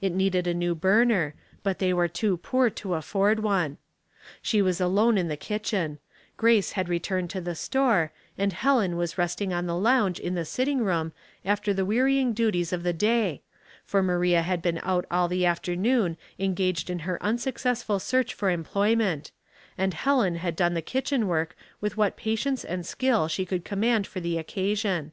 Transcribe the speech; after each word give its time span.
It 0.00 0.12
needed 0.12 0.48
a 0.48 0.52
new 0.52 0.74
burner, 0.74 1.36
but 1.62 1.78
they 1.78 1.92
were 1.94 2.08
too 2.08 2.38
poor 2.38 2.70
to 2.70 2.94
afford 2.94 3.38
one. 3.38 3.76
She 4.42 4.60
was 4.60 4.80
alone 4.80 5.16
in 5.16 5.28
the 5.28 5.36
kitchen; 5.36 6.00
Grace 6.36 6.72
had 6.72 6.88
returned 6.88 7.30
to 7.30 7.40
the 7.40 7.54
store, 7.54 8.10
and 8.36 8.52
Helen 8.52 8.96
was 8.96 9.16
resting 9.16 9.52
on 9.52 9.66
the 9.66 9.76
lounge 9.76 10.18
in 10.18 10.34
the 10.34 10.44
sitting 10.44 10.80
room 10.82 11.12
after 11.44 11.72
the 11.72 11.84
wearying 11.84 12.32
duties 12.32 12.72
of 12.72 12.82
the 12.82 12.92
day, 12.92 13.42
for 13.84 14.02
Maria 14.02 14.42
had 14.42 14.60
been 14.60 14.80
out 14.82 15.04
all 15.08 15.28
the 15.28 15.46
afternoon 15.46 16.16
en 16.36 16.54
gaged 16.54 16.90
in 16.90 16.98
her 17.06 17.22
unsuccessful 17.22 18.00
search 18.00 18.34
for 18.34 18.50
employment, 18.50 19.30
and 19.78 19.92
Plelen 19.94 20.38
had 20.38 20.56
done 20.56 20.74
the 20.74 20.82
kitchen 20.82 21.28
work 21.28 21.54
with 21.80 21.96
what 21.96 22.16
patience 22.16 22.64
and 22.64 22.84
skill 22.84 23.28
she 23.28 23.46
could 23.46 23.64
command 23.64 24.04
for 24.04 24.18
the 24.18 24.36
occasion. 24.36 25.12